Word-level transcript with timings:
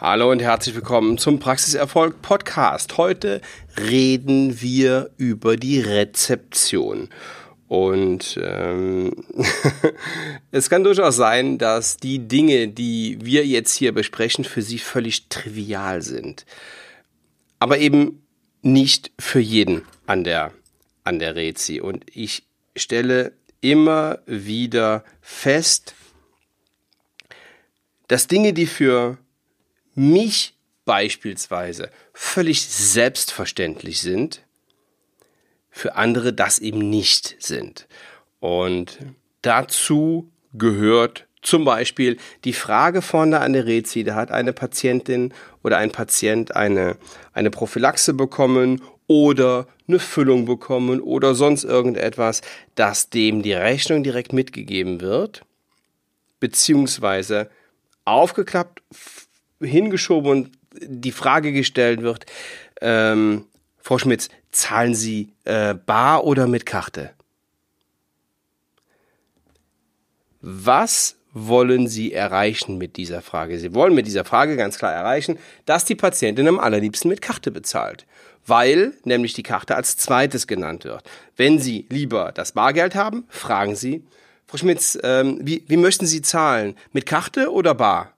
Hallo 0.00 0.32
und 0.32 0.42
herzlich 0.42 0.74
willkommen 0.74 1.18
zum 1.18 1.38
Praxiserfolg 1.38 2.20
Podcast. 2.20 2.98
Heute 2.98 3.40
reden 3.78 4.60
wir 4.60 5.10
über 5.18 5.56
die 5.56 5.78
Rezeption. 5.78 7.10
Und 7.68 8.38
ähm, 8.42 9.12
es 10.50 10.68
kann 10.68 10.82
durchaus 10.82 11.14
sein, 11.14 11.58
dass 11.58 11.96
die 11.96 12.18
Dinge, 12.18 12.66
die 12.66 13.18
wir 13.22 13.46
jetzt 13.46 13.76
hier 13.76 13.94
besprechen, 13.94 14.44
für 14.44 14.62
Sie 14.62 14.78
völlig 14.78 15.28
trivial 15.28 16.02
sind. 16.02 16.44
Aber 17.60 17.78
eben 17.78 18.26
nicht 18.62 19.12
für 19.20 19.40
jeden 19.40 19.82
an 20.06 20.24
der, 20.24 20.50
an 21.04 21.20
der 21.20 21.36
Rezi. 21.36 21.80
Und 21.80 22.04
ich 22.12 22.42
stelle 22.76 23.32
immer 23.60 24.18
wieder 24.26 25.04
fest, 25.20 25.94
dass 28.08 28.26
Dinge, 28.26 28.52
die 28.52 28.66
für 28.66 29.18
mich 29.94 30.54
beispielsweise 30.84 31.90
völlig 32.12 32.66
selbstverständlich 32.66 34.00
sind, 34.00 34.42
für 35.70 35.96
andere 35.96 36.32
das 36.32 36.58
eben 36.58 36.90
nicht 36.90 37.36
sind. 37.38 37.88
Und 38.40 38.98
dazu 39.42 40.30
gehört 40.52 41.26
zum 41.42 41.64
Beispiel 41.64 42.16
die 42.44 42.52
Frage 42.52 43.02
vorne 43.02 43.40
an 43.40 43.52
der 43.52 43.66
Rezi, 43.66 44.04
da 44.04 44.14
hat 44.14 44.30
eine 44.30 44.52
Patientin 44.52 45.32
oder 45.62 45.78
ein 45.78 45.90
Patient 45.90 46.56
eine, 46.56 46.96
eine 47.32 47.50
Prophylaxe 47.50 48.14
bekommen 48.14 48.80
oder 49.06 49.66
eine 49.86 49.98
Füllung 49.98 50.46
bekommen 50.46 51.00
oder 51.00 51.34
sonst 51.34 51.64
irgendetwas, 51.64 52.40
dass 52.74 53.10
dem 53.10 53.42
die 53.42 53.52
Rechnung 53.52 54.02
direkt 54.02 54.32
mitgegeben 54.32 55.00
wird, 55.00 55.42
beziehungsweise 56.40 57.50
aufgeklappt, 58.06 58.82
hingeschoben 59.64 60.30
und 60.30 60.50
die 60.80 61.12
Frage 61.12 61.52
gestellt 61.52 62.02
wird, 62.02 62.26
ähm, 62.80 63.44
Frau 63.80 63.98
Schmitz, 63.98 64.28
zahlen 64.50 64.94
Sie 64.94 65.32
äh, 65.44 65.74
bar 65.74 66.24
oder 66.24 66.46
mit 66.46 66.64
Karte? 66.64 67.10
Was 70.40 71.16
wollen 71.32 71.88
Sie 71.88 72.12
erreichen 72.12 72.78
mit 72.78 72.96
dieser 72.96 73.20
Frage? 73.20 73.58
Sie 73.58 73.74
wollen 73.74 73.94
mit 73.94 74.06
dieser 74.06 74.24
Frage 74.24 74.56
ganz 74.56 74.78
klar 74.78 74.92
erreichen, 74.92 75.38
dass 75.66 75.84
die 75.84 75.96
Patientin 75.96 76.48
am 76.48 76.58
allerliebsten 76.58 77.10
mit 77.10 77.20
Karte 77.20 77.50
bezahlt, 77.50 78.06
weil 78.46 78.94
nämlich 79.04 79.34
die 79.34 79.42
Karte 79.42 79.74
als 79.74 79.96
zweites 79.96 80.46
genannt 80.46 80.84
wird. 80.84 81.02
Wenn 81.36 81.58
Sie 81.58 81.86
lieber 81.90 82.32
das 82.32 82.52
Bargeld 82.52 82.94
haben, 82.94 83.24
fragen 83.28 83.76
Sie, 83.76 84.04
Frau 84.46 84.56
Schmitz, 84.56 84.98
ähm, 85.02 85.40
wie, 85.42 85.64
wie 85.66 85.76
möchten 85.76 86.06
Sie 86.06 86.22
zahlen? 86.22 86.76
Mit 86.92 87.04
Karte 87.06 87.52
oder 87.52 87.74
bar? 87.74 88.13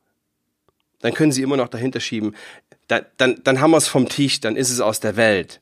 Dann 1.06 1.14
können 1.14 1.30
sie 1.30 1.42
immer 1.42 1.56
noch 1.56 1.68
dahinter 1.68 2.00
schieben. 2.00 2.34
Da, 2.88 3.00
dann, 3.16 3.40
dann 3.44 3.60
haben 3.60 3.70
wir 3.70 3.76
es 3.76 3.86
vom 3.86 4.08
Tisch, 4.08 4.40
dann 4.40 4.56
ist 4.56 4.70
es 4.70 4.80
aus 4.80 4.98
der 4.98 5.14
Welt. 5.14 5.60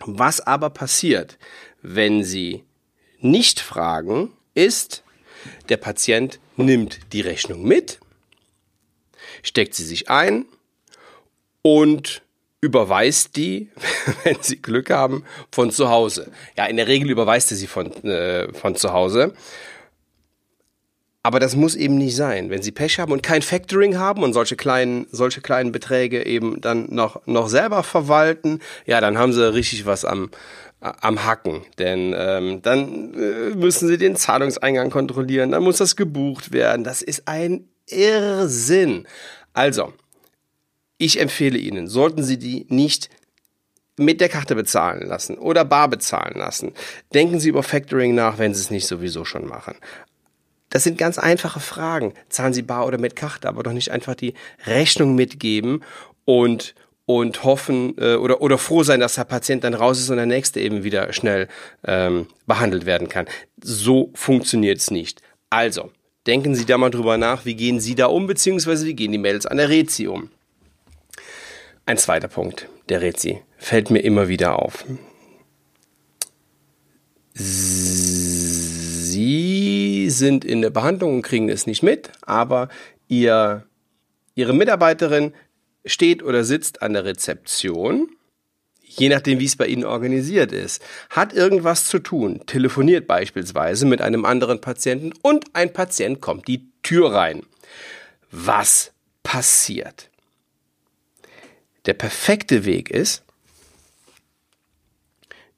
Was 0.00 0.40
aber 0.40 0.68
passiert, 0.68 1.38
wenn 1.80 2.24
sie 2.24 2.64
nicht 3.20 3.60
fragen, 3.60 4.32
ist, 4.52 5.04
der 5.68 5.76
Patient 5.76 6.40
nimmt 6.56 7.12
die 7.12 7.20
Rechnung 7.20 7.62
mit, 7.62 8.00
steckt 9.44 9.74
sie 9.74 9.84
sich 9.84 10.10
ein 10.10 10.46
und 11.62 12.22
überweist 12.60 13.36
die, 13.36 13.70
wenn 14.24 14.42
sie 14.42 14.60
Glück 14.60 14.90
haben, 14.90 15.24
von 15.52 15.70
zu 15.70 15.88
Hause. 15.88 16.32
Ja, 16.56 16.66
in 16.66 16.78
der 16.78 16.88
Regel 16.88 17.10
überweist 17.10 17.52
er 17.52 17.56
sie 17.56 17.68
von, 17.68 17.92
äh, 18.02 18.52
von 18.52 18.74
zu 18.74 18.92
Hause. 18.92 19.34
Aber 21.26 21.40
das 21.40 21.56
muss 21.56 21.74
eben 21.74 21.98
nicht 21.98 22.14
sein. 22.14 22.50
Wenn 22.50 22.62
Sie 22.62 22.70
Pech 22.70 23.00
haben 23.00 23.10
und 23.10 23.20
kein 23.20 23.42
Factoring 23.42 23.98
haben 23.98 24.22
und 24.22 24.32
solche 24.32 24.54
kleinen, 24.54 25.08
solche 25.10 25.40
kleinen 25.40 25.72
Beträge 25.72 26.24
eben 26.24 26.60
dann 26.60 26.86
noch, 26.88 27.26
noch 27.26 27.48
selber 27.48 27.82
verwalten, 27.82 28.60
ja, 28.86 29.00
dann 29.00 29.18
haben 29.18 29.32
Sie 29.32 29.52
richtig 29.52 29.86
was 29.86 30.04
am, 30.04 30.30
am 30.78 31.24
Hacken. 31.24 31.62
Denn 31.80 32.14
ähm, 32.16 32.62
dann 32.62 33.12
äh, 33.14 33.56
müssen 33.56 33.88
Sie 33.88 33.98
den 33.98 34.14
Zahlungseingang 34.14 34.90
kontrollieren, 34.90 35.50
dann 35.50 35.64
muss 35.64 35.78
das 35.78 35.96
gebucht 35.96 36.52
werden. 36.52 36.84
Das 36.84 37.02
ist 37.02 37.26
ein 37.26 37.64
Irrsinn. 37.88 39.08
Also, 39.52 39.94
ich 40.96 41.20
empfehle 41.20 41.58
Ihnen, 41.58 41.88
sollten 41.88 42.22
Sie 42.22 42.38
die 42.38 42.66
nicht 42.68 43.10
mit 43.96 44.20
der 44.20 44.28
Karte 44.28 44.54
bezahlen 44.54 45.08
lassen 45.08 45.38
oder 45.38 45.64
bar 45.64 45.88
bezahlen 45.88 46.38
lassen. 46.38 46.72
Denken 47.14 47.40
Sie 47.40 47.48
über 47.48 47.64
Factoring 47.64 48.14
nach, 48.14 48.38
wenn 48.38 48.54
Sie 48.54 48.60
es 48.60 48.70
nicht 48.70 48.86
sowieso 48.86 49.24
schon 49.24 49.48
machen. 49.48 49.74
Das 50.70 50.84
sind 50.84 50.98
ganz 50.98 51.18
einfache 51.18 51.60
Fragen. 51.60 52.14
Zahlen 52.28 52.52
Sie 52.52 52.62
bar 52.62 52.86
oder 52.86 52.98
mit 52.98 53.16
Karte, 53.16 53.48
aber 53.48 53.62
doch 53.62 53.72
nicht 53.72 53.90
einfach 53.90 54.14
die 54.14 54.34
Rechnung 54.66 55.14
mitgeben 55.14 55.82
und 56.24 56.74
und 57.08 57.44
hoffen 57.44 57.94
äh, 57.98 58.16
oder 58.16 58.42
oder 58.42 58.58
froh 58.58 58.82
sein, 58.82 58.98
dass 58.98 59.14
der 59.14 59.24
Patient 59.24 59.62
dann 59.62 59.74
raus 59.74 60.00
ist 60.00 60.10
und 60.10 60.16
der 60.16 60.26
nächste 60.26 60.60
eben 60.60 60.82
wieder 60.82 61.12
schnell 61.12 61.48
ähm, 61.84 62.26
behandelt 62.46 62.84
werden 62.84 63.08
kann. 63.08 63.26
So 63.62 64.10
funktioniert 64.14 64.78
es 64.78 64.90
nicht. 64.90 65.22
Also 65.48 65.92
denken 66.26 66.56
Sie 66.56 66.66
da 66.66 66.76
mal 66.78 66.90
drüber 66.90 67.16
nach, 67.16 67.44
wie 67.44 67.54
gehen 67.54 67.78
Sie 67.78 67.94
da 67.94 68.06
um, 68.06 68.26
beziehungsweise 68.26 68.86
wie 68.86 68.94
gehen 68.94 69.12
die 69.12 69.18
Mails 69.18 69.46
an 69.46 69.56
der 69.58 69.68
Rezi 69.68 70.08
um. 70.08 70.30
Ein 71.86 71.98
zweiter 71.98 72.28
Punkt 72.28 72.68
der 72.88 73.00
Rezi 73.00 73.40
fällt 73.56 73.90
mir 73.90 74.00
immer 74.00 74.26
wieder 74.26 74.58
auf. 74.60 74.84
Sie 77.34 78.05
sind 80.16 80.44
in 80.44 80.62
der 80.62 80.70
Behandlung 80.70 81.16
und 81.16 81.22
kriegen 81.22 81.48
es 81.48 81.66
nicht 81.66 81.82
mit, 81.82 82.10
aber 82.22 82.68
ihr, 83.08 83.64
Ihre 84.34 84.52
Mitarbeiterin 84.52 85.34
steht 85.84 86.22
oder 86.22 86.44
sitzt 86.44 86.82
an 86.82 86.92
der 86.92 87.04
Rezeption, 87.04 88.08
je 88.80 89.08
nachdem, 89.08 89.38
wie 89.38 89.44
es 89.44 89.56
bei 89.56 89.66
Ihnen 89.66 89.84
organisiert 89.84 90.52
ist, 90.52 90.82
hat 91.10 91.32
irgendwas 91.32 91.86
zu 91.86 91.98
tun, 91.98 92.42
telefoniert 92.46 93.06
beispielsweise 93.06 93.86
mit 93.86 94.00
einem 94.00 94.24
anderen 94.24 94.60
Patienten 94.60 95.12
und 95.22 95.44
ein 95.54 95.72
Patient 95.72 96.20
kommt 96.20 96.48
die 96.48 96.68
Tür 96.82 97.12
rein. 97.12 97.42
Was 98.30 98.92
passiert? 99.22 100.10
Der 101.86 101.94
perfekte 101.94 102.64
Weg 102.64 102.90
ist, 102.90 103.22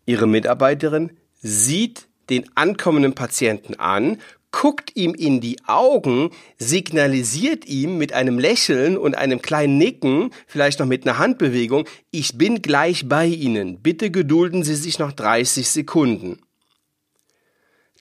Ihre 0.05 0.27
Mitarbeiterin 0.27 1.17
sieht 1.41 2.09
den 2.31 2.45
ankommenden 2.57 3.15
Patienten 3.15 3.75
an, 3.75 4.21
guckt 4.51 4.97
ihm 4.97 5.15
in 5.15 5.41
die 5.41 5.59
Augen, 5.67 6.31
signalisiert 6.59 7.67
ihm 7.67 7.99
mit 7.99 8.13
einem 8.13 8.39
Lächeln 8.39 8.97
und 8.97 9.17
einem 9.17 9.43
kleinen 9.43 9.79
Nicken, 9.79 10.31
vielleicht 10.47 10.81
noch 10.81 10.87
mit 10.87 11.07
einer 11.07 11.19
Handbewegung, 11.19 11.87
ich 12.11 12.39
bin 12.39 12.63
gleich 12.63 13.09
bei 13.09 13.27
Ihnen, 13.27 13.81
bitte 13.81 14.11
gedulden 14.11 14.63
Sie 14.63 14.77
sich 14.77 14.99
noch 14.99 15.13
30 15.13 15.69
Sekunden. 15.69 16.41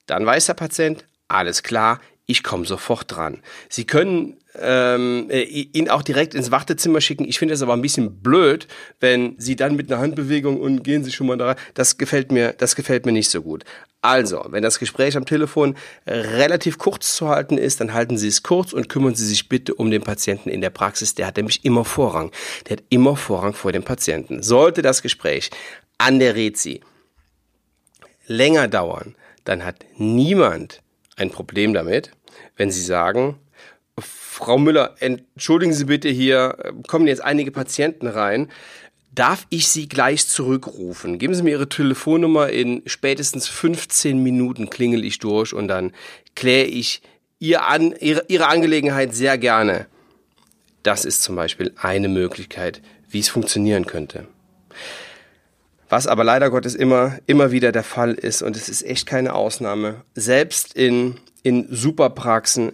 Dann 0.05 0.25
weiß 0.25 0.45
der 0.45 0.53
Patient, 0.53 1.05
alles 1.27 1.63
klar, 1.63 1.99
ich 2.25 2.43
komme 2.43 2.65
sofort 2.65 3.15
dran. 3.15 3.41
Sie 3.69 3.85
können 3.85 4.37
ähm, 4.59 5.27
äh, 5.29 5.43
ihn 5.43 5.89
auch 5.89 6.01
direkt 6.01 6.33
ins 6.33 6.51
Wartezimmer 6.51 6.99
schicken. 6.99 7.25
Ich 7.25 7.39
finde 7.39 7.53
es 7.53 7.61
aber 7.61 7.73
ein 7.73 7.81
bisschen 7.81 8.21
blöd, 8.21 8.67
wenn 8.99 9.35
Sie 9.37 9.55
dann 9.55 9.75
mit 9.75 9.91
einer 9.91 10.01
Handbewegung 10.01 10.59
und 10.59 10.83
gehen 10.83 11.03
Sie 11.03 11.11
schon 11.11 11.27
mal 11.27 11.37
da. 11.37 11.55
Das 11.73 11.97
gefällt 11.97 12.31
mir, 12.31 12.53
das 12.53 12.75
gefällt 12.75 13.05
mir 13.05 13.13
nicht 13.13 13.29
so 13.29 13.41
gut. 13.41 13.63
Also, 14.07 14.45
wenn 14.51 14.63
das 14.63 14.79
Gespräch 14.79 15.17
am 15.17 15.25
Telefon 15.25 15.75
relativ 16.05 16.77
kurz 16.77 17.17
zu 17.17 17.27
halten 17.27 17.57
ist, 17.57 17.81
dann 17.81 17.93
halten 17.93 18.17
Sie 18.17 18.29
es 18.29 18.41
kurz 18.41 18.71
und 18.71 18.87
kümmern 18.87 19.15
Sie 19.15 19.25
sich 19.25 19.49
bitte 19.49 19.75
um 19.75 19.91
den 19.91 20.01
Patienten 20.01 20.47
in 20.47 20.61
der 20.61 20.69
Praxis. 20.69 21.13
Der 21.13 21.27
hat 21.27 21.35
nämlich 21.35 21.65
immer 21.65 21.83
Vorrang. 21.83 22.31
Der 22.65 22.77
hat 22.77 22.85
immer 22.87 23.17
Vorrang 23.17 23.53
vor 23.53 23.73
dem 23.73 23.83
Patienten. 23.83 24.41
Sollte 24.41 24.81
das 24.81 25.01
Gespräch 25.01 25.49
an 25.97 26.19
der 26.19 26.35
Rezi 26.35 26.79
länger 28.27 28.69
dauern, 28.69 29.15
dann 29.43 29.65
hat 29.65 29.83
niemand 29.97 30.81
ein 31.17 31.29
Problem 31.29 31.73
damit, 31.73 32.11
wenn 32.55 32.71
Sie 32.71 32.83
sagen, 32.83 33.37
Frau 33.99 34.57
Müller, 34.57 34.95
entschuldigen 35.01 35.73
Sie 35.73 35.83
bitte 35.83 36.07
hier, 36.07 36.73
kommen 36.87 37.07
jetzt 37.07 37.25
einige 37.25 37.51
Patienten 37.51 38.07
rein. 38.07 38.49
Darf 39.11 39.47
ich 39.49 39.67
Sie 39.67 39.87
gleich 39.87 40.27
zurückrufen? 40.27 41.17
Geben 41.17 41.33
Sie 41.33 41.43
mir 41.43 41.51
Ihre 41.51 41.69
Telefonnummer. 41.69 42.49
In 42.49 42.83
spätestens 42.85 43.47
15 43.47 44.21
Minuten 44.21 44.69
klingel 44.69 45.03
ich 45.03 45.19
durch 45.19 45.53
und 45.53 45.67
dann 45.67 45.93
kläre 46.35 46.67
ich 46.67 47.01
Ihr 47.39 47.65
An 47.65 47.93
Ihre, 47.99 48.25
Ihre 48.27 48.47
Angelegenheit 48.47 49.15
sehr 49.15 49.37
gerne. 49.37 49.87
Das 50.83 51.03
ist 51.03 51.23
zum 51.23 51.35
Beispiel 51.35 51.73
eine 51.77 52.09
Möglichkeit, 52.09 52.81
wie 53.09 53.19
es 53.19 53.29
funktionieren 53.29 53.85
könnte. 53.85 54.27
Was 55.89 56.07
aber 56.07 56.23
leider 56.23 56.49
Gottes 56.49 56.75
immer, 56.75 57.17
immer 57.27 57.51
wieder 57.51 57.71
der 57.71 57.83
Fall 57.83 58.13
ist, 58.13 58.41
und 58.41 58.55
es 58.57 58.67
ist 58.67 58.83
echt 58.83 59.07
keine 59.07 59.33
Ausnahme, 59.33 60.03
selbst 60.15 60.73
in, 60.73 61.15
in 61.43 61.67
Superpraxen 61.69 62.73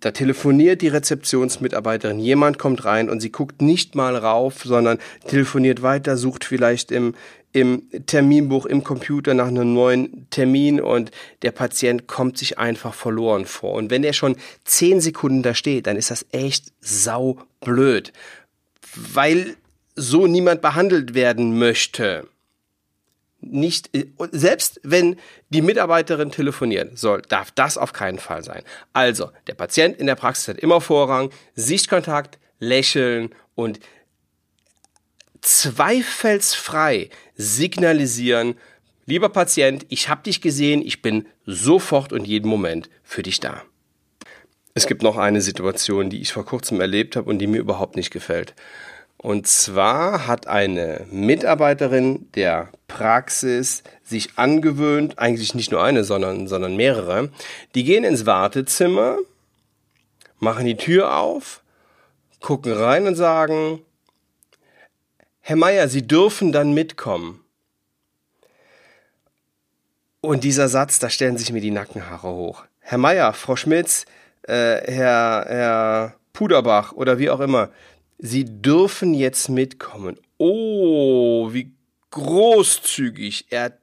da 0.00 0.12
telefoniert 0.12 0.82
die 0.82 0.88
Rezeptionsmitarbeiterin, 0.88 2.20
jemand 2.20 2.58
kommt 2.58 2.84
rein 2.84 3.10
und 3.10 3.20
sie 3.20 3.32
guckt 3.32 3.62
nicht 3.62 3.94
mal 3.94 4.16
rauf, 4.16 4.62
sondern 4.64 4.98
telefoniert 5.26 5.82
weiter, 5.82 6.16
sucht 6.16 6.44
vielleicht 6.44 6.92
im, 6.92 7.14
im 7.52 7.82
Terminbuch, 8.06 8.66
im 8.66 8.84
Computer 8.84 9.34
nach 9.34 9.48
einem 9.48 9.72
neuen 9.74 10.28
Termin 10.30 10.80
und 10.80 11.10
der 11.42 11.50
Patient 11.50 12.06
kommt 12.06 12.38
sich 12.38 12.58
einfach 12.58 12.94
verloren 12.94 13.44
vor. 13.44 13.74
Und 13.74 13.90
wenn 13.90 14.04
er 14.04 14.12
schon 14.12 14.36
zehn 14.64 15.00
Sekunden 15.00 15.42
da 15.42 15.54
steht, 15.54 15.86
dann 15.86 15.96
ist 15.96 16.10
das 16.10 16.26
echt 16.32 16.72
sau 16.80 17.38
blöd, 17.60 18.12
weil 18.94 19.56
so 19.96 20.26
niemand 20.26 20.62
behandelt 20.62 21.14
werden 21.14 21.58
möchte. 21.58 22.28
Nicht, 23.50 23.90
selbst 24.32 24.80
wenn 24.82 25.16
die 25.50 25.62
Mitarbeiterin 25.62 26.30
telefonieren 26.30 26.96
soll, 26.96 27.22
darf 27.22 27.50
das 27.50 27.78
auf 27.78 27.92
keinen 27.92 28.18
Fall 28.18 28.44
sein. 28.44 28.62
Also, 28.92 29.30
der 29.46 29.54
Patient 29.54 29.96
in 29.98 30.06
der 30.06 30.14
Praxis 30.14 30.48
hat 30.48 30.58
immer 30.58 30.80
Vorrang, 30.80 31.30
Sichtkontakt, 31.54 32.38
Lächeln 32.58 33.30
und 33.54 33.80
zweifelsfrei 35.40 37.10
signalisieren, 37.36 38.56
lieber 39.06 39.28
Patient, 39.28 39.86
ich 39.88 40.08
habe 40.08 40.22
dich 40.22 40.40
gesehen, 40.40 40.82
ich 40.84 41.02
bin 41.02 41.26
sofort 41.46 42.12
und 42.12 42.26
jeden 42.26 42.48
Moment 42.48 42.90
für 43.02 43.22
dich 43.22 43.40
da. 43.40 43.62
Es 44.74 44.86
gibt 44.86 45.02
noch 45.02 45.16
eine 45.16 45.40
Situation, 45.40 46.10
die 46.10 46.20
ich 46.20 46.32
vor 46.32 46.44
kurzem 46.44 46.80
erlebt 46.80 47.16
habe 47.16 47.28
und 47.28 47.38
die 47.38 47.46
mir 47.46 47.58
überhaupt 47.58 47.96
nicht 47.96 48.10
gefällt. 48.10 48.54
Und 49.20 49.48
zwar 49.48 50.28
hat 50.28 50.46
eine 50.46 51.04
Mitarbeiterin 51.10 52.30
der 52.32 52.70
Praxis 52.86 53.82
sich 54.04 54.38
angewöhnt, 54.38 55.18
eigentlich 55.18 55.54
nicht 55.54 55.72
nur 55.72 55.82
eine, 55.82 56.04
sondern, 56.04 56.46
sondern 56.46 56.76
mehrere, 56.76 57.30
die 57.74 57.82
gehen 57.82 58.04
ins 58.04 58.26
Wartezimmer, 58.26 59.18
machen 60.38 60.66
die 60.66 60.76
Tür 60.76 61.16
auf, 61.16 61.62
gucken 62.40 62.72
rein 62.72 63.08
und 63.08 63.16
sagen, 63.16 63.82
Herr 65.40 65.56
Meier, 65.56 65.88
Sie 65.88 66.06
dürfen 66.06 66.52
dann 66.52 66.72
mitkommen. 66.72 67.42
Und 70.20 70.44
dieser 70.44 70.68
Satz, 70.68 70.98
da 71.00 71.10
stellen 71.10 71.38
sich 71.38 71.52
mir 71.52 71.60
die 71.60 71.70
Nackenhaare 71.70 72.28
hoch. 72.28 72.64
Herr 72.80 72.98
Meier, 72.98 73.32
Frau 73.32 73.56
Schmitz, 73.56 74.04
äh, 74.42 74.92
Herr, 74.92 75.44
Herr 75.48 76.14
Puderbach 76.32 76.92
oder 76.92 77.18
wie 77.18 77.30
auch 77.30 77.40
immer, 77.40 77.70
Sie 78.18 78.44
dürfen 78.44 79.14
jetzt 79.14 79.48
mitkommen. 79.48 80.18
Oh, 80.38 81.52
wie 81.52 81.72
großzügig. 82.10 83.46
Er 83.50 83.78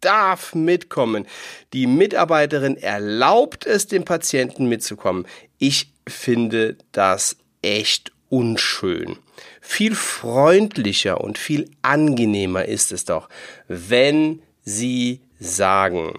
darf 0.00 0.54
mitkommen. 0.54 1.26
Die 1.72 1.86
Mitarbeiterin 1.86 2.76
erlaubt 2.76 3.66
es 3.66 3.86
dem 3.86 4.04
Patienten 4.04 4.66
mitzukommen. 4.66 5.26
Ich 5.58 5.92
finde 6.08 6.78
das 6.92 7.36
echt 7.62 8.12
unschön. 8.30 9.18
Viel 9.60 9.94
freundlicher 9.94 11.20
und 11.20 11.36
viel 11.36 11.70
angenehmer 11.82 12.64
ist 12.64 12.92
es 12.92 13.04
doch, 13.04 13.28
wenn 13.68 14.42
Sie 14.62 15.20
sagen, 15.38 16.18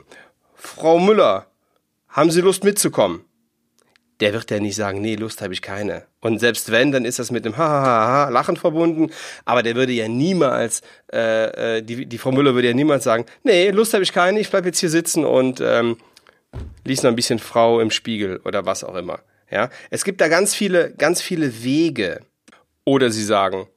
Frau 0.55 0.99
Müller, 0.99 1.47
haben 2.07 2.31
Sie 2.31 2.41
Lust 2.41 2.63
mitzukommen? 2.63 3.23
Der 4.21 4.33
wird 4.33 4.51
ja 4.51 4.59
nicht 4.59 4.75
sagen, 4.75 5.01
nee, 5.01 5.15
Lust 5.15 5.41
habe 5.41 5.53
ich 5.53 5.61
keine. 5.61 6.03
Und 6.21 6.39
selbst 6.39 6.71
wenn, 6.71 6.91
dann 6.91 7.05
ist 7.05 7.19
das 7.19 7.31
mit 7.31 7.43
dem 7.43 7.57
Hahaha 7.57 8.29
Lachen 8.29 8.55
verbunden. 8.55 9.11
Aber 9.45 9.63
der 9.63 9.75
würde 9.75 9.91
ja 9.93 10.07
niemals, 10.07 10.81
äh, 11.11 11.77
äh, 11.77 11.81
die, 11.81 12.05
die 12.05 12.17
Frau 12.17 12.31
Müller 12.31 12.53
würde 12.53 12.67
ja 12.67 12.73
niemals 12.73 13.03
sagen, 13.03 13.25
nee, 13.43 13.71
Lust 13.71 13.93
habe 13.93 14.03
ich 14.03 14.13
keine, 14.13 14.39
ich 14.39 14.49
bleib 14.49 14.65
jetzt 14.65 14.79
hier 14.79 14.89
sitzen 14.89 15.25
und 15.25 15.59
ähm, 15.59 15.97
lies 16.85 17.03
noch 17.03 17.09
ein 17.09 17.15
bisschen 17.15 17.39
Frau 17.39 17.79
im 17.79 17.91
Spiegel 17.91 18.39
oder 18.45 18.65
was 18.65 18.83
auch 18.83 18.95
immer. 18.95 19.19
Ja, 19.49 19.69
es 19.89 20.05
gibt 20.05 20.21
da 20.21 20.27
ganz 20.27 20.53
viele, 20.55 20.93
ganz 20.93 21.21
viele 21.21 21.63
Wege. 21.63 22.21
Oder 22.85 23.11
sie 23.11 23.23
sagen, 23.23 23.67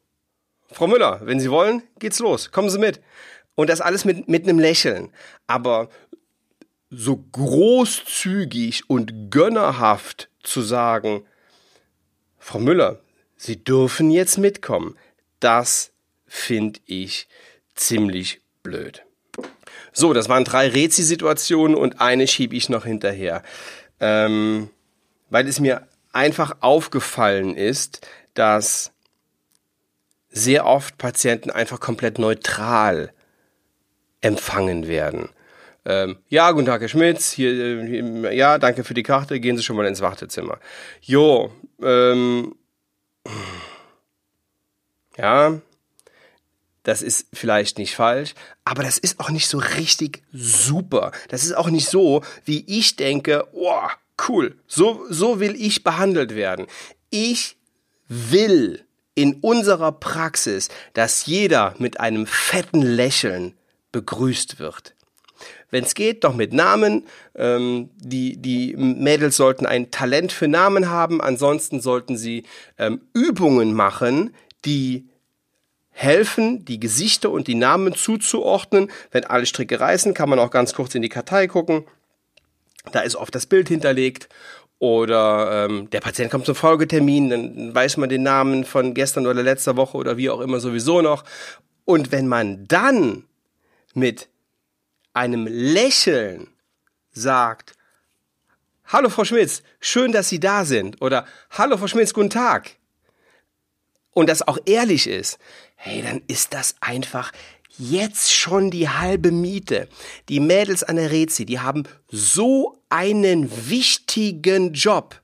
Frau 0.71 0.87
Müller, 0.87 1.21
wenn 1.25 1.41
Sie 1.41 1.51
wollen, 1.51 1.83
geht's 1.99 2.19
los, 2.19 2.51
kommen 2.51 2.71
Sie 2.71 2.79
mit. 2.79 3.01
Und 3.55 3.71
das 3.71 3.81
alles 3.81 4.05
mit, 4.05 4.29
mit 4.29 4.45
einem 4.45 4.59
Lächeln. 4.59 5.13
Aber 5.47 5.89
so 6.97 7.17
großzügig 7.17 8.89
und 8.89 9.31
gönnerhaft 9.31 10.29
zu 10.43 10.63
sagen, 10.63 11.25
Frau 12.39 12.59
Müller, 12.59 13.01
Sie 13.37 13.63
dürfen 13.63 14.11
jetzt 14.11 14.39
mitkommen, 14.39 14.97
das 15.41 15.93
finde 16.27 16.81
ich 16.87 17.29
ziemlich 17.75 18.41
blöd. 18.63 19.05
So, 19.93 20.13
das 20.13 20.29
waren 20.29 20.45
drei 20.45 20.69
Rezi-Situationen 20.69 21.77
und 21.77 22.01
eine 22.01 22.27
schiebe 22.27 22.57
ich 22.57 22.69
noch 22.69 22.85
hinterher. 22.85 23.43
Ähm, 24.01 24.71
weil 25.31 25.47
es 25.47 25.61
mir 25.61 25.87
einfach 26.13 26.57
aufgefallen 26.61 27.57
ist, 27.57 28.07
dass 28.35 28.93
sehr 30.31 30.67
oft 30.67 30.99
Patienten 30.99 31.51
einfach 31.51 31.81
komplett 31.81 32.19
neutral 32.19 33.13
empfangen 34.21 34.89
werden. 34.89 35.29
Ähm, 35.87 36.17
ja, 36.29 36.51
guten 36.53 36.67
Tag, 36.67 36.81
Herr 36.81 36.89
Schmitz. 36.89 37.33
Hier, 37.33 37.85
hier, 37.85 38.33
ja, 38.33 38.59
danke 38.59 38.85
für 38.85 38.95
die 38.95 39.03
Karte. 39.03 39.39
Gehen 39.41 39.57
Sie 39.57 39.63
schon 39.63 39.77
mal 39.77 39.87
ins 39.87 40.01
Wartezimmer. 40.01 40.59
Jo, 41.03 41.53
ähm, 41.83 42.55
ja, 45.17 45.61
das 46.85 47.03
ist 47.03 47.29
vielleicht 47.33 47.79
nicht 47.79 47.95
falsch, 47.95 48.35
aber 48.65 48.83
das 48.83 48.99
ist 48.99 49.21
auch 49.21 49.31
nicht 49.31 49.49
so 49.49 49.59
richtig 49.59 50.23
super. 50.33 51.13
Das 51.29 51.43
ist 51.45 51.57
auch 51.57 51.71
nicht 51.71 51.89
so, 51.89 52.23
wie 52.45 52.65
ich 52.67 52.97
denke, 52.97 53.47
oh, 53.53 53.89
cool, 54.29 54.57
so, 54.67 55.05
so 55.09 55.41
will 55.41 55.55
ich 55.55 55.85
behandelt 55.85 56.35
werden. 56.35 56.67
Ich 57.11 57.57
will 58.09 58.85
in 59.15 59.35
unserer 59.41 59.93
Praxis, 59.93 60.69
dass 60.93 61.27
jeder 61.27 61.75
mit 61.79 62.01
einem 62.01 62.27
fetten 62.27 62.83
Lächeln 62.83 63.55
begrüßt 63.93 64.59
wird. 64.59 64.95
Wenn 65.75 65.83
es 65.83 65.97
geht, 65.97 66.23
doch 66.23 66.37
mit 66.37 66.53
Namen. 66.53 67.05
Ähm, 67.35 67.91
die, 67.97 68.37
die 68.37 68.77
Mädels 68.77 69.37
sollten 69.37 69.67
ein 69.67 69.91
Talent 69.91 70.31
für 70.31 70.47
Namen 70.47 70.89
haben. 70.89 71.21
Ansonsten 71.21 71.81
sollten 71.81 72.17
sie 72.17 72.45
ähm, 72.79 73.01
Übungen 73.13 73.75
machen, 73.75 74.33
die 74.65 75.09
helfen, 75.91 76.65
die 76.65 76.79
Gesichter 76.79 77.33
und 77.33 77.49
die 77.49 77.57
Namen 77.57 77.97
zuzuordnen. 77.97 78.89
Wenn 79.11 79.25
alle 79.25 79.47
Stricke 79.47 79.81
reißen, 79.81 80.15
kann 80.15 80.29
man 80.29 80.39
auch 80.39 80.53
ganz 80.53 80.75
kurz 80.75 80.95
in 80.95 81.03
die 81.03 81.09
Kartei 81.09 81.49
gucken. 81.49 81.87
Da 82.93 83.01
ist 83.01 83.17
oft 83.17 83.35
das 83.35 83.47
Bild 83.47 83.67
hinterlegt 83.67 84.29
oder 84.79 85.67
ähm, 85.67 85.91
der 85.91 85.99
Patient 85.99 86.31
kommt 86.31 86.47
zum 86.47 86.55
Folgetermin, 86.55 87.31
dann 87.31 87.75
weiß 87.75 87.97
man 87.97 88.09
den 88.09 88.23
Namen 88.23 88.65
von 88.65 88.95
gestern 88.95 89.27
oder 89.27 89.43
letzter 89.43 89.77
Woche 89.77 89.97
oder 89.97 90.17
wie 90.19 90.31
auch 90.31 90.41
immer 90.41 90.61
sowieso 90.61 91.03
noch. 91.03 91.25
Und 91.85 92.13
wenn 92.13 92.29
man 92.29 92.65
dann 92.69 93.25
mit 93.93 94.29
einem 95.15 95.47
Lächeln 95.47 96.49
sagt, 97.13 97.75
Hallo 98.87 99.09
Frau 99.09 99.25
Schmitz, 99.25 99.63
schön, 99.81 100.13
dass 100.13 100.29
Sie 100.29 100.41
da 100.41 100.67
sind. 100.67 101.01
Oder 101.01 101.27
Hallo 101.51 101.79
Frau 101.79 101.87
Schmitz, 101.87 102.13
guten 102.13 102.29
Tag. 102.29 102.73
Und 104.13 104.29
das 104.29 104.47
auch 104.47 104.59
ehrlich 104.67 105.07
ist, 105.07 105.39
hey, 105.77 106.03
dann 106.03 106.23
ist 106.29 106.53
das 106.53 106.75
einfach 106.81 107.33
jetzt 107.79 108.33
schon 108.33 108.71
die 108.71 108.89
halbe 108.89 109.33
Miete. 109.33 109.89
Die 110.29 110.41
Mädels 110.41 110.85
an 110.85 110.97
der 110.97 111.11
Rezi, 111.11 111.47
die 111.47 111.61
haben 111.61 111.85
so 112.09 112.79
einen 112.89 113.69
wichtigen 113.69 114.73
Job. 114.73 115.19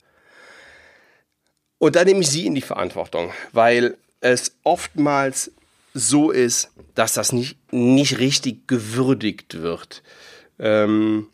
Und 1.77 1.95
da 1.95 2.03
nehme 2.03 2.21
ich 2.21 2.29
sie 2.29 2.45
in 2.45 2.55
die 2.55 2.61
Verantwortung, 2.61 3.31
weil 3.53 3.97
es 4.19 4.55
oftmals 4.63 5.51
so 5.93 6.31
ist, 6.31 6.71
dass 6.95 7.13
das 7.13 7.31
nicht, 7.31 7.57
nicht 7.71 8.19
richtig 8.19 8.67
gewürdigt 8.67 9.61
wird. 9.61 10.03
Ähm, 10.59 11.27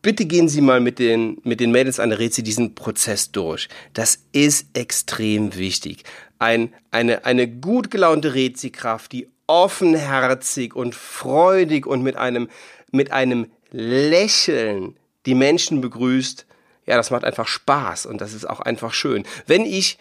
bitte 0.00 0.24
gehen 0.24 0.48
Sie 0.48 0.60
mal 0.60 0.80
mit 0.80 0.98
den, 0.98 1.38
mit 1.44 1.60
den 1.60 1.70
Mädels 1.70 2.00
an 2.00 2.10
der 2.10 2.18
Rezi 2.18 2.42
diesen 2.42 2.74
Prozess 2.74 3.32
durch. 3.32 3.68
Das 3.92 4.24
ist 4.32 4.66
extrem 4.74 5.56
wichtig 5.56 6.04
ein, 6.42 6.74
eine, 6.90 7.24
eine 7.24 7.48
gut 7.48 7.90
gelaunte 7.90 8.34
Rezikraft, 8.34 9.12
die 9.12 9.28
offenherzig 9.46 10.74
und 10.74 10.94
freudig 10.94 11.86
und 11.86 12.02
mit 12.02 12.16
einem, 12.16 12.48
mit 12.90 13.12
einem 13.12 13.46
Lächeln 13.70 14.96
die 15.24 15.36
Menschen 15.36 15.80
begrüßt, 15.80 16.46
ja, 16.84 16.96
das 16.96 17.12
macht 17.12 17.22
einfach 17.22 17.46
Spaß 17.46 18.06
und 18.06 18.20
das 18.20 18.32
ist 18.34 18.44
auch 18.44 18.58
einfach 18.58 18.92
schön. 18.92 19.24
Wenn 19.46 19.64
ich 19.64 19.98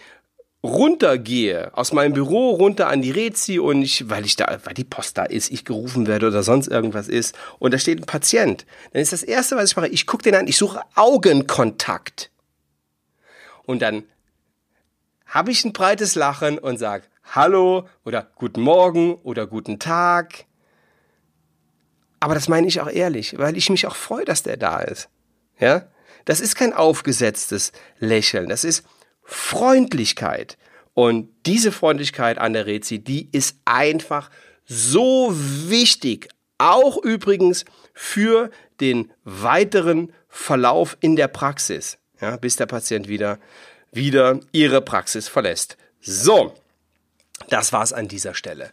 runtergehe, 0.63 1.75
aus 1.75 1.91
meinem 1.91 2.13
Büro 2.13 2.51
runter 2.51 2.87
an 2.87 3.01
die 3.01 3.11
Rezi 3.11 3.57
und 3.59 3.81
ich, 3.81 4.09
weil 4.09 4.25
ich 4.25 4.35
da, 4.35 4.59
weil 4.63 4.75
die 4.75 4.83
Post 4.83 5.17
da 5.17 5.23
ist, 5.23 5.51
ich 5.51 5.65
gerufen 5.65 6.05
werde 6.05 6.27
oder 6.27 6.43
sonst 6.43 6.67
irgendwas 6.67 7.07
ist 7.07 7.35
und 7.57 7.73
da 7.73 7.79
steht 7.79 7.99
ein 7.99 8.05
Patient, 8.05 8.65
dann 8.93 9.01
ist 9.01 9.11
das 9.11 9.23
erste, 9.23 9.55
was 9.55 9.71
ich 9.71 9.75
mache, 9.75 9.87
ich 9.87 10.05
gucke 10.05 10.23
den 10.23 10.35
an, 10.35 10.47
ich 10.47 10.57
suche 10.57 10.81
Augenkontakt. 10.95 12.29
Und 13.63 13.81
dann 13.81 14.03
habe 15.25 15.51
ich 15.51 15.65
ein 15.65 15.73
breites 15.73 16.15
Lachen 16.15 16.59
und 16.59 16.77
sage 16.77 17.05
Hallo 17.23 17.87
oder 18.05 18.29
Guten 18.35 18.61
Morgen 18.61 19.15
oder 19.15 19.47
Guten 19.47 19.79
Tag. 19.79 20.45
Aber 22.19 22.35
das 22.35 22.49
meine 22.49 22.67
ich 22.67 22.81
auch 22.81 22.89
ehrlich, 22.89 23.37
weil 23.39 23.57
ich 23.57 23.69
mich 23.69 23.87
auch 23.87 23.95
freue, 23.95 24.25
dass 24.25 24.43
der 24.43 24.57
da 24.57 24.79
ist. 24.79 25.09
Ja? 25.59 25.87
Das 26.25 26.39
ist 26.39 26.55
kein 26.55 26.73
aufgesetztes 26.73 27.71
Lächeln, 27.97 28.47
das 28.47 28.63
ist 28.63 28.83
Freundlichkeit. 29.31 30.57
Und 30.93 31.29
diese 31.45 31.71
Freundlichkeit 31.71 32.37
an 32.37 32.51
der 32.51 32.65
Rezi, 32.65 32.99
die 32.99 33.29
ist 33.31 33.55
einfach 33.63 34.29
so 34.65 35.31
wichtig. 35.33 36.27
Auch 36.57 36.97
übrigens 37.01 37.63
für 37.93 38.51
den 38.81 39.09
weiteren 39.23 40.11
Verlauf 40.27 40.97
in 40.99 41.15
der 41.15 41.29
Praxis, 41.29 41.97
ja, 42.19 42.35
bis 42.35 42.57
der 42.57 42.65
Patient 42.65 43.07
wieder, 43.07 43.39
wieder 43.91 44.39
ihre 44.51 44.81
Praxis 44.81 45.29
verlässt. 45.29 45.77
So, 46.01 46.53
das 47.49 47.71
war's 47.71 47.93
an 47.93 48.09
dieser 48.09 48.33
Stelle. 48.33 48.71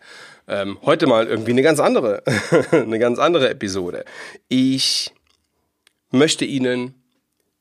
Ähm, 0.49 0.79
heute 0.83 1.07
mal 1.07 1.29
irgendwie 1.29 1.53
eine 1.53 1.63
ganz 1.63 1.79
andere, 1.79 2.25
eine 2.73 2.99
ganz 2.99 3.21
andere 3.21 3.49
Episode. 3.49 4.05
Ich 4.49 5.15
möchte 6.11 6.45
Ihnen, 6.45 7.01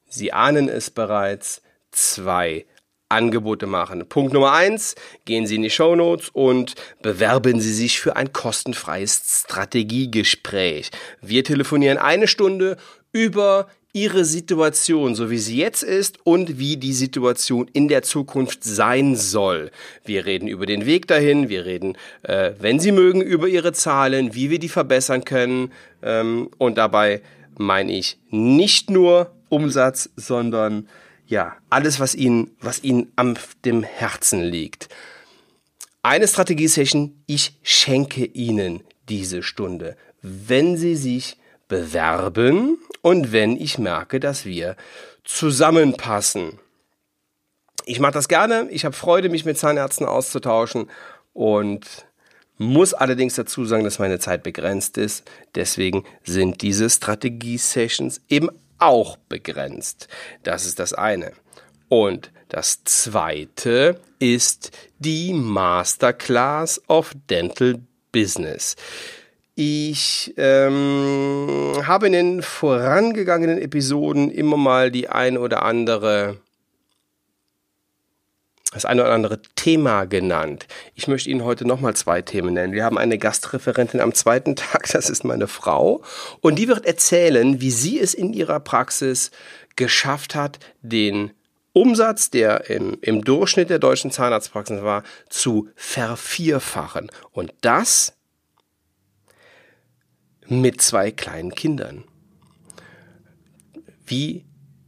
Sie 0.10 0.34
ahnen 0.34 0.68
es 0.68 0.90
bereits, 0.90 1.62
zwei 1.92 2.66
Angebote 3.10 3.68
machen. 3.68 4.08
Punkt 4.08 4.34
Nummer 4.34 4.54
eins, 4.54 4.96
gehen 5.26 5.48
Sie 5.48 5.56
in 5.56 5.62
die 5.62 5.70
Show 5.70 5.96
Notes 5.96 6.30
und 6.30 6.76
bewerben 7.02 7.60
Sie 7.60 7.74
sich 7.74 8.00
für 8.00 8.16
ein 8.16 8.34
kostenfreies 8.34 9.44
Strategiegespräch. 9.46 10.92
Wir 11.22 11.44
telefonieren 11.44 11.98
eine 11.98 12.28
Stunde 12.28 12.78
über 13.12 13.68
Ihre 13.94 14.26
Situation, 14.26 15.16
so 15.16 15.32
wie 15.32 15.40
sie 15.40 15.58
jetzt 15.58 15.82
ist 15.82 16.20
und 16.24 16.60
wie 16.60 16.78
die 16.78 16.94
Situation 16.94 17.68
in 17.74 17.88
der 17.88 18.04
Zukunft 18.04 18.64
sein 18.64 19.16
soll. 19.16 19.72
Wir 20.06 20.28
reden 20.28 20.48
über 20.48 20.68
den 20.68 20.86
Weg 20.86 21.08
dahin, 21.08 21.50
wir 21.50 21.66
reden, 21.66 21.98
äh, 22.22 22.52
wenn 22.60 22.80
Sie 22.80 22.92
mögen, 22.92 23.22
über 23.22 23.48
Ihre 23.48 23.74
Zahlen, 23.74 24.36
wie 24.36 24.52
wir 24.52 24.60
die 24.60 24.70
verbessern 24.70 25.24
können 25.24 25.72
ähm, 26.04 26.50
und 26.60 26.78
dabei 26.78 27.24
meine 27.58 27.92
ich 27.92 28.20
nicht 28.30 28.92
nur 28.92 29.32
Umsatz, 29.50 30.12
sondern 30.16 30.88
ja, 31.28 31.58
alles, 31.70 32.00
was 32.00 32.16
Ihnen, 32.16 32.56
was 32.60 32.84
Ihnen 32.84 33.12
am 33.16 33.36
dem 33.66 33.84
Herzen 33.84 34.42
liegt. 34.42 34.90
Eine 36.02 36.28
Strategie-Session, 36.28 37.22
ich 37.26 37.60
schenke 37.64 38.26
Ihnen 38.26 38.84
diese 39.10 39.44
Stunde, 39.44 39.98
wenn 40.22 40.78
Sie 40.78 40.96
sich 40.96 41.38
bewerben 41.68 42.78
und 43.02 43.32
wenn 43.34 43.60
ich 43.60 43.78
merke, 43.78 44.20
dass 44.20 44.46
wir 44.46 44.78
zusammenpassen. 45.26 46.60
Ich 47.86 48.00
mache 48.00 48.14
das 48.14 48.28
gerne, 48.28 48.68
ich 48.70 48.86
habe 48.86 48.96
Freude, 48.96 49.30
mich 49.30 49.44
mit 49.44 49.58
Zahnärzten 49.58 50.06
auszutauschen 50.06 50.90
und 51.34 52.06
muss 52.58 52.94
allerdings 52.94 53.36
dazu 53.36 53.66
sagen, 53.66 53.84
dass 53.84 54.00
meine 54.00 54.20
Zeit 54.20 54.44
begrenzt 54.44 54.98
ist. 54.98 55.30
Deswegen 55.56 56.06
sind 56.24 56.62
diese 56.62 56.90
Strategie-Sessions 56.90 58.22
eben 58.30 58.50
auch 58.80 59.18
begrenzt. 59.30 60.08
Das 60.44 60.66
ist 60.66 60.80
das 60.80 60.94
eine. 60.94 61.34
Und 61.90 62.32
das 62.50 62.84
zweite 62.84 64.00
ist 64.20 64.72
die 65.00 65.34
Masterclass 65.34 66.82
of 66.88 67.14
Dental 67.30 67.80
Business. 68.12 68.76
Ich 69.56 70.34
ähm, 70.38 71.74
habe 71.84 72.08
in 72.08 72.14
den 72.14 72.42
vorangegangenen 72.42 73.58
Episoden 73.58 74.30
immer 74.30 74.58
mal 74.58 74.92
die 74.92 75.10
ein 75.10 75.38
oder 75.38 75.64
andere 75.64 76.38
das 78.72 78.86
eine 78.86 79.04
oder 79.04 79.14
andere 79.14 79.42
Thema 79.56 80.06
genannt. 80.06 80.68
Ich 80.96 81.08
möchte 81.08 81.30
Ihnen 81.30 81.44
heute 81.44 81.66
nochmal 81.66 81.96
zwei 81.96 82.22
Themen 82.22 82.54
nennen. 82.54 82.74
Wir 82.74 82.84
haben 82.84 82.98
eine 82.98 83.18
Gastreferentin 83.18 84.02
am 84.02 84.14
zweiten 84.14 84.56
Tag, 84.56 84.88
das 84.92 85.10
ist 85.10 85.24
meine 85.24 85.48
Frau, 85.48 86.04
und 86.42 86.56
die 86.56 86.68
wird 86.68 86.86
erzählen, 86.86 87.62
wie 87.62 87.72
sie 87.72 88.00
es 88.00 88.14
in 88.14 88.34
ihrer 88.34 88.60
Praxis 88.60 89.32
geschafft 89.76 90.36
hat, 90.36 90.60
den 90.82 91.32
Umsatz, 91.74 92.32
der 92.32 92.70
im, 92.70 92.98
im 93.02 93.24
Durchschnitt 93.24 93.70
der 93.70 93.80
deutschen 93.80 94.10
Zahnarztpraxen 94.10 94.84
war, 94.84 95.04
zu 95.30 95.70
vervierfachen. 95.76 97.12
Und 97.32 97.54
das 97.62 98.18
mit 100.48 100.82
zwei 100.82 101.12
kleinen 101.12 101.54
Kindern. 101.54 102.06
Wie 104.06 104.46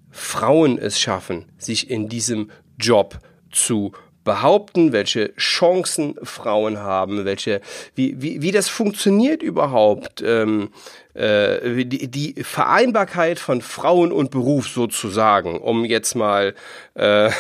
Frauen 0.10 0.78
es 0.78 1.00
schaffen, 1.00 1.52
sich 1.58 1.90
in 1.90 2.10
diesem 2.10 2.50
Job 2.80 3.20
zu 3.52 3.92
behaupten, 4.24 4.92
welche 4.92 5.34
Chancen 5.38 6.16
Frauen 6.22 6.78
haben, 6.78 7.26
welche, 7.26 7.62
wie, 7.96 8.22
wie, 8.22 8.42
wie 8.44 8.52
das 8.52 8.70
funktioniert 8.70 9.42
überhaupt, 9.42 10.22
ähm, 10.22 10.70
äh, 11.16 11.84
die, 11.86 12.12
die 12.12 12.44
Vereinbarkeit 12.44 13.40
von 13.40 13.62
Frauen 13.62 14.12
und 14.12 14.30
Beruf 14.30 14.68
sozusagen, 14.68 15.60
um 15.60 15.84
jetzt 15.84 16.16
mal 16.16 16.54
äh, 16.94 17.32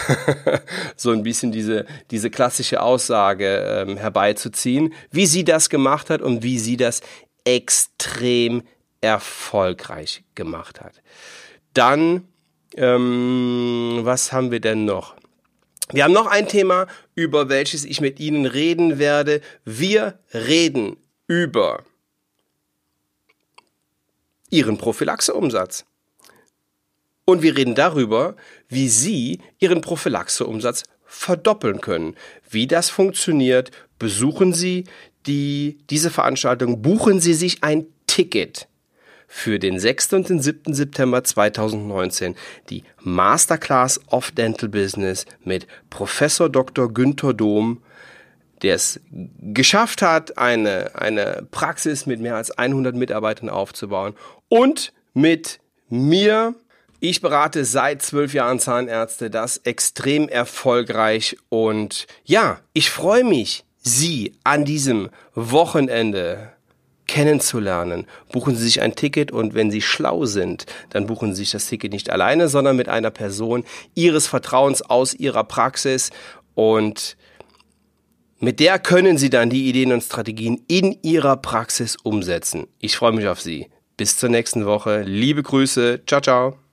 so 0.95 1.11
ein 1.11 1.21
bisschen 1.21 1.51
diese, 1.51 1.85
diese 2.09 2.31
klassische 2.31 2.81
Aussage 2.81 3.85
ähm, 3.87 3.97
herbeizuziehen, 3.97 4.93
wie 5.11 5.27
sie 5.27 5.43
das 5.43 5.69
gemacht 5.69 6.09
hat 6.09 6.21
und 6.23 6.41
wie 6.41 6.57
sie 6.57 6.77
das 6.77 7.01
extrem 7.43 8.63
erfolgreich 9.01 10.23
gemacht 10.33 10.81
hat. 10.81 11.03
Dann, 11.73 12.27
ähm, 12.75 13.99
was 14.01 14.31
haben 14.31 14.49
wir 14.49 14.59
denn 14.59 14.85
noch? 14.85 15.18
Wir 15.91 16.03
haben 16.03 16.13
noch 16.13 16.27
ein 16.27 16.47
Thema, 16.47 16.87
über 17.15 17.49
welches 17.49 17.83
ich 17.83 17.99
mit 17.99 18.19
Ihnen 18.19 18.45
reden 18.45 18.99
werde. 18.99 19.41
Wir 19.65 20.19
reden 20.33 20.97
über 21.27 21.83
Ihren 24.51 24.77
Prophylaxeumsatz. 24.77 25.85
Und 27.25 27.41
wir 27.41 27.55
reden 27.55 27.75
darüber, 27.75 28.35
wie 28.67 28.89
Sie 28.89 29.41
Ihren 29.59 29.81
Prophylaxeumsatz 29.81 30.83
verdoppeln 31.05 31.81
können. 31.81 32.15
Wie 32.49 32.67
das 32.67 32.89
funktioniert, 32.89 33.71
besuchen 33.97 34.53
Sie 34.53 34.85
die, 35.25 35.79
diese 35.89 36.11
Veranstaltung, 36.11 36.81
buchen 36.81 37.19
Sie 37.19 37.33
sich 37.33 37.63
ein 37.63 37.87
Ticket 38.05 38.67
für 39.31 39.59
den 39.59 39.79
6. 39.79 40.13
und 40.13 40.27
den 40.27 40.41
7. 40.41 40.73
September 40.73 41.23
2019 41.23 42.35
die 42.69 42.83
Masterclass 42.99 44.01
of 44.07 44.31
Dental 44.31 44.67
Business 44.67 45.25
mit 45.43 45.67
Professor 45.91 46.49
Dr. 46.49 46.91
Günther 46.91 47.35
Dom, 47.35 47.83
der 48.63 48.75
es 48.75 48.99
geschafft 49.39 50.01
hat, 50.01 50.37
eine, 50.39 50.95
eine 50.95 51.47
Praxis 51.51 52.07
mit 52.07 52.19
mehr 52.19 52.35
als 52.35 52.49
100 52.51 52.95
Mitarbeitern 52.95 53.49
aufzubauen 53.49 54.15
und 54.49 54.91
mit 55.13 55.59
mir. 55.89 56.55
Ich 56.99 57.21
berate 57.21 57.63
seit 57.63 58.01
zwölf 58.01 58.33
Jahren 58.33 58.59
Zahnärzte, 58.59 59.29
das 59.29 59.57
extrem 59.57 60.27
erfolgreich 60.27 61.37
und 61.47 62.07
ja, 62.25 62.59
ich 62.73 62.89
freue 62.89 63.23
mich, 63.23 63.63
Sie 63.81 64.37
an 64.43 64.65
diesem 64.65 65.09
Wochenende 65.35 66.51
kennenzulernen. 67.09 68.05
Buchen 68.31 68.55
Sie 68.55 68.63
sich 68.63 68.81
ein 68.81 68.95
Ticket 68.95 69.31
und 69.31 69.55
wenn 69.55 69.71
Sie 69.71 69.81
schlau 69.81 70.25
sind, 70.25 70.67
dann 70.91 71.07
buchen 71.07 71.33
Sie 71.33 71.41
sich 71.41 71.51
das 71.51 71.67
Ticket 71.67 71.91
nicht 71.91 72.11
alleine, 72.11 72.47
sondern 72.47 72.75
mit 72.75 72.87
einer 72.87 73.09
Person 73.09 73.63
Ihres 73.95 74.27
Vertrauens 74.27 74.83
aus 74.83 75.15
Ihrer 75.15 75.43
Praxis 75.43 76.11
und 76.53 77.17
mit 78.39 78.59
der 78.59 78.77
können 78.77 79.17
Sie 79.17 79.31
dann 79.31 79.49
die 79.49 79.67
Ideen 79.67 79.91
und 79.91 80.03
Strategien 80.03 80.63
in 80.67 80.97
Ihrer 81.01 81.35
Praxis 81.35 81.97
umsetzen. 82.03 82.67
Ich 82.79 82.95
freue 82.95 83.11
mich 83.11 83.27
auf 83.27 83.41
Sie. 83.41 83.67
Bis 83.97 84.15
zur 84.15 84.29
nächsten 84.29 84.65
Woche. 84.65 85.01
Liebe 85.01 85.41
Grüße. 85.41 86.03
Ciao, 86.05 86.21
ciao. 86.21 86.68